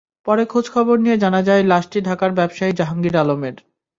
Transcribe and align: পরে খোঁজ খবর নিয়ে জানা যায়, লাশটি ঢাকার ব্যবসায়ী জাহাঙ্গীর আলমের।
পরে 0.27 0.43
খোঁজ 0.45 0.65
খবর 0.69 0.95
নিয়ে 0.99 1.17
জানা 1.17 1.41
যায়, 1.43 1.63
লাশটি 1.63 1.97
ঢাকার 2.01 2.31
ব্যবসায়ী 2.31 2.73
জাহাঙ্গীর 2.73 3.15
আলমের। 3.17 3.55